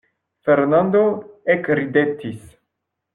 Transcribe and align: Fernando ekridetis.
Fernando 0.47 1.01
ekridetis. 1.55 2.41